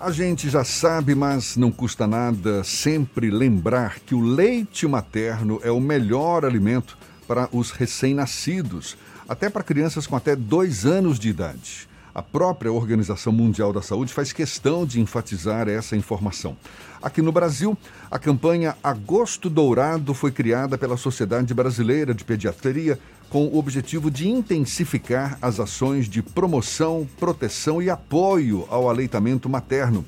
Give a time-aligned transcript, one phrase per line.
[0.00, 5.72] A gente já sabe, mas não custa nada sempre lembrar que o leite materno é
[5.72, 8.96] o melhor alimento para os recém-nascidos,
[9.28, 11.88] até para crianças com até dois anos de idade.
[12.18, 16.56] A própria Organização Mundial da Saúde faz questão de enfatizar essa informação.
[17.00, 17.78] Aqui no Brasil,
[18.10, 22.98] a campanha Agosto Dourado foi criada pela Sociedade Brasileira de Pediatria
[23.30, 30.04] com o objetivo de intensificar as ações de promoção, proteção e apoio ao aleitamento materno.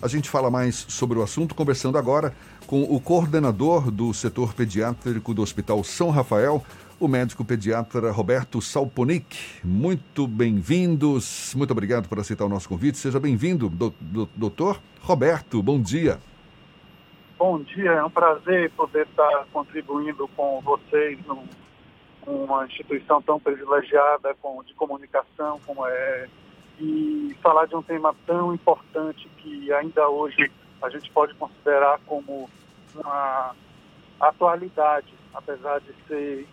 [0.00, 2.34] A gente fala mais sobre o assunto conversando agora
[2.66, 6.64] com o coordenador do setor pediátrico do Hospital São Rafael,
[7.00, 9.64] o médico pediatra Roberto Salponic.
[9.64, 12.98] Muito bem-vindos, muito obrigado por aceitar o nosso convite.
[12.98, 16.18] Seja bem-vindo, do, do, doutor Roberto, bom dia.
[17.38, 21.42] Bom dia, é um prazer poder estar contribuindo com vocês no
[22.26, 26.28] uma instituição tão privilegiada com, de comunicação como é,
[26.78, 32.48] e falar de um tema tão importante que ainda hoje a gente pode considerar como
[32.94, 33.56] uma
[34.20, 36.46] atualidade, apesar de ser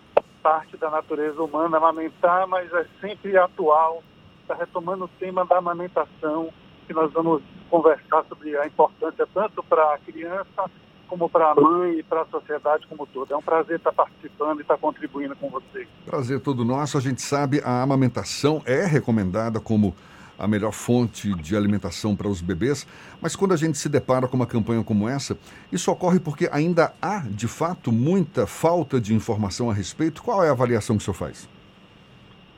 [0.47, 4.01] parte da natureza humana amamentar, mas é sempre atual.
[4.41, 6.49] Está retomando o tema da amamentação,
[6.87, 10.71] que nós vamos conversar sobre a importância tanto para a criança
[11.09, 13.33] como para a mãe e para a sociedade como toda.
[13.33, 15.85] É um prazer estar participando e estar contribuindo com vocês.
[16.05, 16.97] Prazer todo nosso.
[16.97, 19.93] A gente sabe a amamentação é recomendada como
[20.37, 22.87] a melhor fonte de alimentação para os bebês,
[23.21, 25.37] mas quando a gente se depara com uma campanha como essa,
[25.71, 30.21] isso ocorre porque ainda há, de fato, muita falta de informação a respeito.
[30.21, 31.49] Qual é a avaliação que o senhor faz?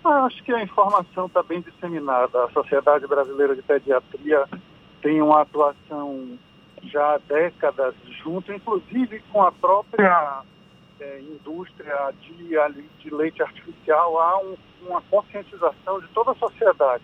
[0.04, 2.44] Ah, acho que a informação está bem disseminada.
[2.46, 4.46] A Sociedade Brasileira de Pediatria
[5.02, 6.38] tem uma atuação
[6.84, 10.44] já há décadas junto, inclusive com a própria
[11.00, 12.56] é, indústria de,
[13.00, 14.58] de, leite artificial, há um,
[14.88, 17.04] uma conscientização de toda a sociedade.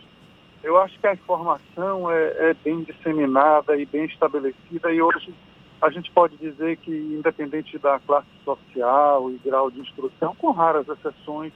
[0.66, 5.32] Eu acho que a informação é, é bem disseminada e bem estabelecida e hoje
[5.80, 10.88] a gente pode dizer que, independente da classe social e grau de instrução, com raras
[10.90, 11.54] exceções,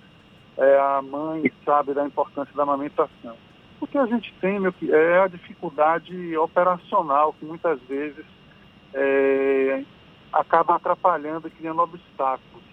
[0.55, 3.35] é, a mãe sabe da importância da amamentação.
[3.81, 8.25] O que a gente tem meu, é a dificuldade operacional, que muitas vezes
[8.93, 9.83] é,
[10.31, 12.63] acaba atrapalhando e criando obstáculos.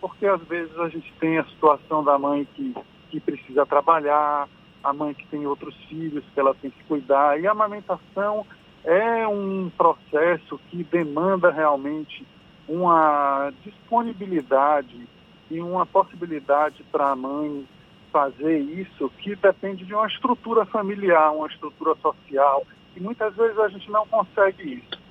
[0.00, 2.74] Porque às vezes a gente tem a situação da mãe que,
[3.10, 4.48] que precisa trabalhar,
[4.84, 8.46] a mãe que tem outros filhos que ela tem que cuidar, e a amamentação
[8.84, 12.26] é um processo que demanda realmente
[12.68, 15.08] uma disponibilidade
[15.50, 17.66] e uma possibilidade para a mãe
[18.12, 22.64] fazer isso que depende de uma estrutura familiar, uma estrutura social,
[22.94, 25.02] e muitas vezes a gente não consegue isso.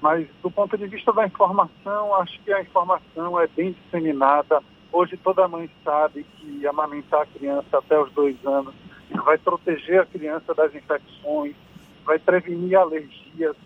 [0.00, 4.62] Mas do ponto de vista da informação, acho que a informação é bem disseminada.
[4.92, 8.74] Hoje toda mãe sabe que amamentar a criança até os dois anos
[9.14, 11.54] vai proteger a criança das infecções,
[12.04, 13.56] vai prevenir alergias.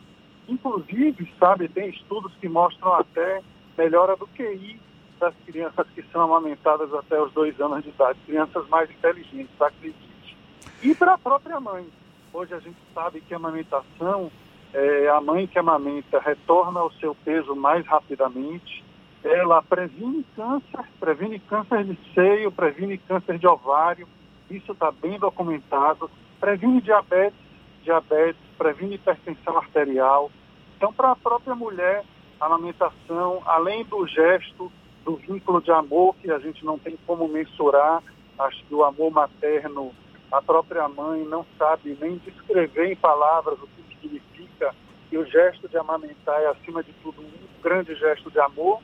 [0.48, 3.40] Inclusive, sabe, tem estudos que mostram até
[3.76, 4.80] melhora do QI
[5.18, 10.36] das crianças que são amamentadas até os dois anos de idade, crianças mais inteligentes, acredite.
[10.82, 11.86] E para a própria mãe.
[12.32, 14.32] Hoje a gente sabe que a amamentação,
[14.74, 18.82] é, a mãe que amamenta retorna ao seu peso mais rapidamente,
[19.22, 24.08] ela previne câncer, previne câncer de seio, previne câncer de ovário,
[24.56, 27.38] isso está bem documentado, previne diabetes,
[27.82, 30.30] diabetes, previne hipertensão arterial.
[30.76, 32.04] Então, para a própria mulher,
[32.40, 34.70] a amamentação, além do gesto
[35.04, 38.02] do vínculo de amor que a gente não tem como mensurar.
[38.38, 39.92] Acho que o amor materno,
[40.30, 44.74] a própria mãe não sabe nem descrever em palavras o que significa.
[45.10, 48.80] E o gesto de amamentar é, acima de tudo, um grande gesto de amor.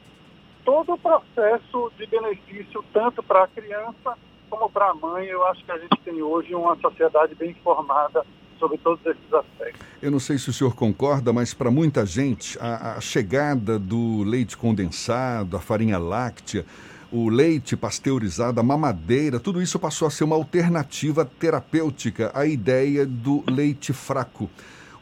[0.64, 4.16] Todo o processo de benefício, tanto para a criança
[4.48, 8.25] como para a mãe, eu acho que a gente tem hoje uma sociedade bem informada
[8.59, 9.81] sobre todos esses aspectos.
[10.03, 14.22] Eu não sei se o senhor concorda, mas para muita gente, a, a, chegada do
[14.25, 16.64] leite condensado, a farinha láctea,
[17.10, 23.06] o leite pasteurizado, a mamadeira, tudo isso passou a ser uma alternativa terapêutica à ideia
[23.06, 24.50] do leite fraco.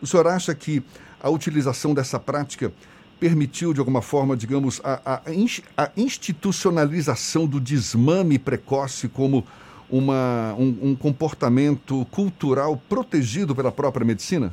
[0.01, 0.83] O senhor acha que
[1.21, 2.73] a utilização dessa prática
[3.19, 9.45] permitiu, de alguma forma, digamos, a, a, a institucionalização do desmame precoce como
[9.91, 14.53] uma, um, um comportamento cultural protegido pela própria medicina?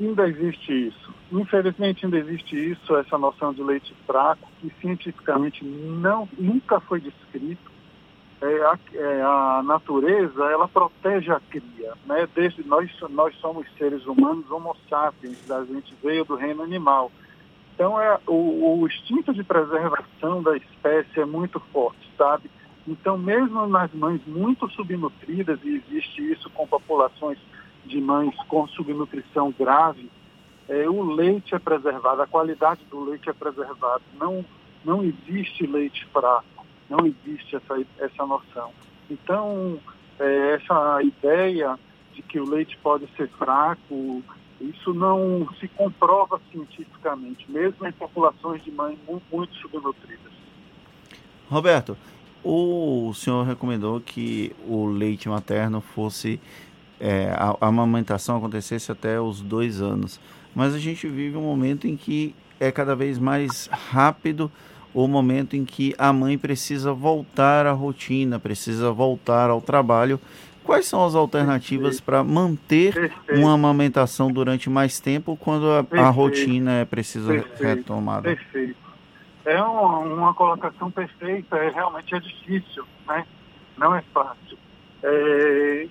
[0.00, 1.14] Ainda existe isso.
[1.30, 7.78] Infelizmente ainda existe isso, essa noção de leite fraco, que cientificamente não, nunca foi descrito.
[8.40, 12.26] É, a, é, a, natureza, ela protege a cria, né?
[12.36, 17.10] Desde nós, nós somos seres humanos, homo sapiens, a gente veio do reino animal.
[17.78, 22.50] Então, é, o, o instinto de preservação da espécie é muito forte, sabe?
[22.84, 27.38] Então, mesmo nas mães muito subnutridas, e existe isso com populações
[27.86, 30.10] de mães com subnutrição grave,
[30.68, 34.02] é, o leite é preservado, a qualidade do leite é preservada.
[34.18, 34.44] Não,
[34.84, 38.72] não existe leite fraco, não existe essa, essa noção.
[39.08, 39.78] Então,
[40.18, 41.78] é, essa ideia
[42.12, 44.20] de que o leite pode ser fraco,
[44.60, 50.32] isso não se comprova cientificamente, mesmo em populações de mães muito subnutridas.
[51.48, 51.96] Roberto,
[52.42, 56.40] o senhor recomendou que o leite materno fosse
[57.00, 60.20] é, a, a amamentação acontecesse até os dois anos,
[60.54, 64.50] mas a gente vive um momento em que é cada vez mais rápido
[64.92, 70.18] o momento em que a mãe precisa voltar à rotina, precisa voltar ao trabalho.
[70.68, 73.40] Quais são as alternativas para manter Perfeito.
[73.40, 77.62] uma amamentação durante mais tempo quando a, a rotina é precisa Perfeito.
[77.62, 78.22] retomada?
[78.24, 78.76] Perfeito.
[79.46, 83.26] É uma, uma, colocação perfeita, é, realmente é difícil, né?
[83.78, 84.58] não é fácil.
[85.02, 85.88] É,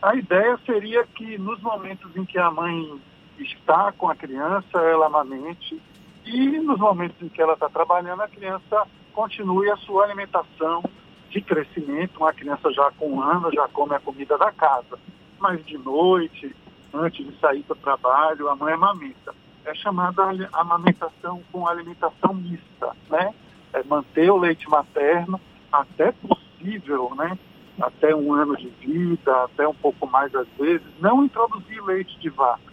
[0.00, 2.98] a ideia seria que nos momentos em que a mãe
[3.38, 5.78] está com a criança, ela amamente,
[6.24, 10.82] e nos momentos em que ela está trabalhando, a criança continue a sua alimentação
[11.30, 12.18] de crescimento.
[12.18, 14.98] Uma criança já com um ano já come a comida da casa,
[15.38, 16.54] mas de noite,
[16.92, 19.34] antes de sair para o trabalho, a mãe amamenta.
[19.64, 20.22] É chamada
[20.52, 23.34] amamentação com alimentação mista, né?
[23.72, 25.40] É manter o leite materno
[25.72, 27.38] até possível, né?
[27.80, 32.28] Até um ano de vida, até um pouco mais às vezes, não introduzir leite de
[32.28, 32.72] vaca.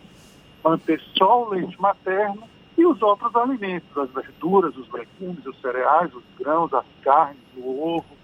[0.63, 2.43] Manter só o leite materno
[2.77, 7.95] e os outros alimentos, as verduras, os legumes, os cereais, os grãos, as carnes, o
[7.95, 8.20] ovo.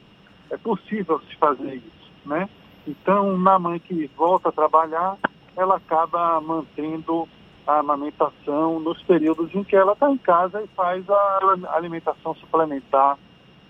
[0.49, 2.49] É possível se fazer isso, né?
[2.88, 5.17] Então, na mãe que volta a trabalhar,
[5.55, 7.27] ela acaba mantendo
[7.65, 11.39] a amamentação nos períodos em que ela está em casa e faz a
[11.73, 13.17] alimentação suplementar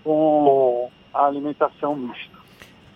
[0.04, 2.37] com a alimentação mista.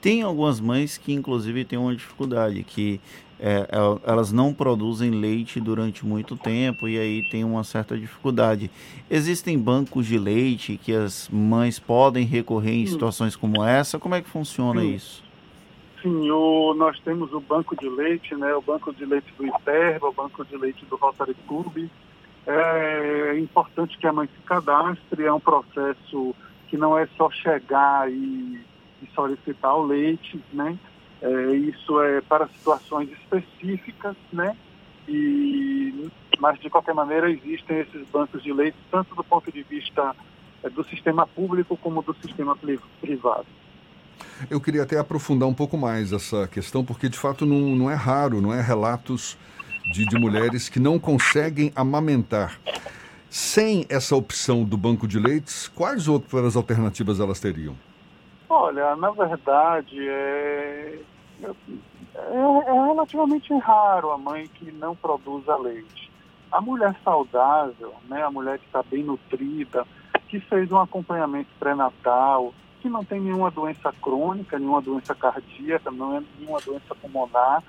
[0.02, 3.00] Tem algumas mães que, inclusive, têm uma dificuldade, que
[3.38, 8.68] é, é, elas não produzem leite durante muito tempo e aí tem uma certa dificuldade.
[9.08, 13.96] Existem bancos de leite que as mães podem recorrer em situações como essa?
[13.96, 14.94] Como é que funciona Sim.
[14.94, 15.24] isso?
[16.02, 20.08] Sim, o, nós temos o banco de leite, né, o banco de leite do Iterba,
[20.08, 21.88] o banco de leite do Rotary Club.
[22.44, 26.34] É importante que a mãe se cadastre, é um processo
[26.68, 28.51] que não é só chegar e
[29.14, 30.78] solicitar o leite, né?
[31.20, 34.56] É, isso é para situações específicas, né?
[35.08, 40.14] E, mas, de qualquer maneira, existem esses bancos de leite, tanto do ponto de vista
[40.62, 42.56] é, do sistema público como do sistema
[43.00, 43.46] privado.
[44.50, 47.94] Eu queria até aprofundar um pouco mais essa questão, porque de fato não, não é
[47.94, 49.38] raro, não é relatos
[49.92, 52.60] de, de mulheres que não conseguem amamentar.
[53.30, 57.76] Sem essa opção do banco de leites, quais outras alternativas elas teriam?
[58.54, 60.98] Olha, na verdade, é,
[61.42, 61.48] é,
[62.66, 66.12] é relativamente raro a mãe que não produza leite.
[66.50, 69.86] A mulher saudável, né, a mulher que está bem nutrida,
[70.28, 72.52] que fez um acompanhamento pré-natal,
[72.82, 77.62] que não tem nenhuma doença crônica, nenhuma doença cardíaca, não é nenhuma doença pulmonar,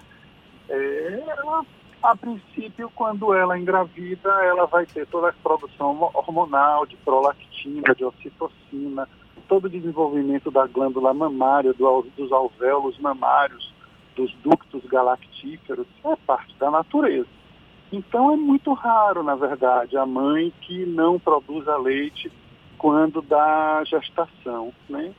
[0.68, 1.66] é, ela,
[2.04, 8.04] a princípio, quando ela engravida, ela vai ter toda a produção hormonal de prolactina, de
[8.04, 9.08] ocitocina,
[9.54, 13.72] todo o desenvolvimento da glândula mamária, do, dos alvéolos mamários,
[14.16, 17.28] dos ductos galactíferos, é parte da natureza.
[17.92, 22.32] Então é muito raro, na verdade, a mãe que não produza leite
[22.80, 24.74] quando dá gestação.
[24.90, 25.14] Né?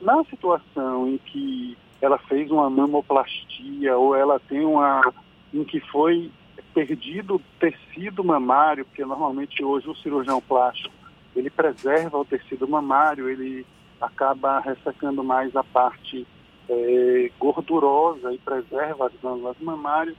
[0.00, 5.12] Na situação em que ela fez uma mamoplastia ou ela tem uma
[5.52, 6.30] em que foi
[6.72, 10.94] perdido tecido mamário, porque normalmente hoje o cirurgião plástico
[11.34, 13.66] ele preserva o tecido mamário, ele
[14.00, 16.26] acaba ressecando mais a parte
[16.68, 20.16] é, gordurosa e preserva as glândulas mamárias.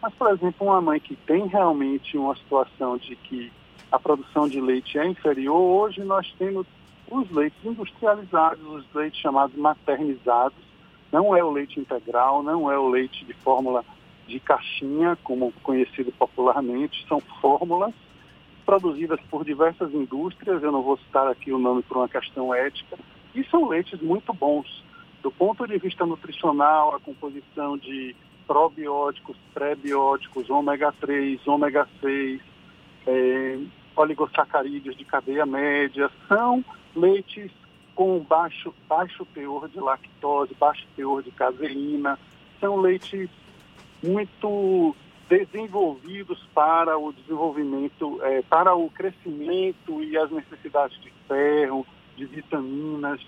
[0.00, 3.52] Mas, por exemplo, uma mãe que tem realmente uma situação de que
[3.90, 6.66] a produção de leite é inferior, hoje nós temos
[7.10, 10.58] os leites industrializados, os leites chamados maternizados.
[11.12, 13.84] Não é o leite integral, não é o leite de fórmula
[14.26, 17.92] de caixinha, como conhecido popularmente, são fórmulas
[18.64, 22.96] produzidas por diversas indústrias, eu não vou citar aqui o nome por uma questão ética,
[23.34, 24.84] e são leites muito bons.
[25.22, 28.14] Do ponto de vista nutricional, a composição de
[28.46, 32.40] probióticos, pré-bióticos, ômega 3, ômega 6,
[33.06, 33.58] é,
[33.96, 37.50] oligosacarídeos de cadeia média, são leites
[37.94, 42.18] com baixo, baixo teor de lactose, baixo teor de caseína,
[42.60, 43.28] são leites
[44.02, 44.96] muito
[45.28, 53.20] desenvolvidos para o desenvolvimento, é, para o crescimento e as necessidades de ferro, de vitaminas,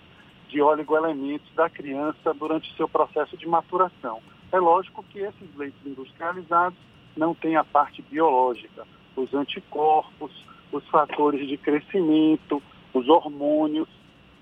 [0.48, 4.20] de oligoelementos da criança durante o seu processo de maturação.
[4.52, 6.78] É lógico que esses leites industrializados
[7.16, 8.86] não têm a parte biológica,
[9.16, 10.32] os anticorpos,
[10.72, 12.62] os fatores de crescimento,
[12.92, 13.88] os hormônios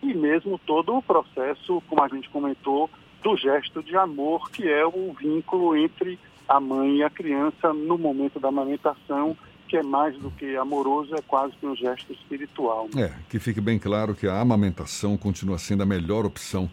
[0.02, 2.90] e mesmo todo o processo, como a gente comentou,
[3.22, 6.18] do gesto de amor, que é o vínculo entre
[6.48, 9.36] a mãe e a criança no momento da amamentação,
[9.72, 12.90] que é mais do que amoroso, é quase que um gesto espiritual.
[12.94, 16.70] É, que fique bem claro que a amamentação continua sendo a melhor opção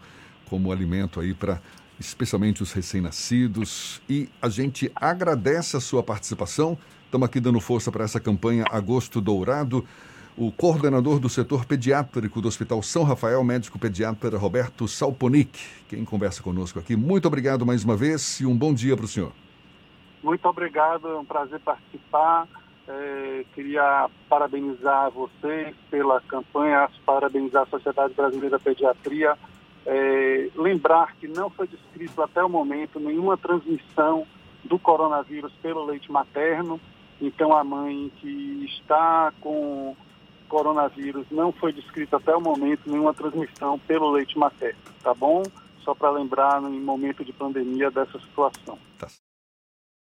[0.50, 1.62] como alimento aí para
[1.98, 4.02] especialmente os recém-nascidos.
[4.06, 6.76] E a gente agradece a sua participação.
[7.06, 9.82] Estamos aqui dando força para essa campanha Agosto Dourado.
[10.36, 16.42] O coordenador do setor pediátrico do Hospital São Rafael, médico pediatra Roberto Salponic, quem conversa
[16.42, 16.94] conosco aqui.
[16.96, 19.32] Muito obrigado mais uma vez e um bom dia para o senhor.
[20.22, 22.46] Muito obrigado, é um prazer participar.
[22.88, 29.36] É, queria parabenizar vocês pela campanha, parabenizar a Sociedade Brasileira de Pediatria
[29.86, 34.26] é, lembrar que não foi descrito até o momento nenhuma transmissão
[34.64, 36.80] do coronavírus pelo leite materno.
[37.20, 39.96] Então, a mãe que está com
[40.48, 45.42] coronavírus não foi descrito até o momento nenhuma transmissão pelo leite materno, tá bom?
[45.84, 48.78] Só para lembrar em momento de pandemia dessa situação.
[48.98, 49.06] Tá.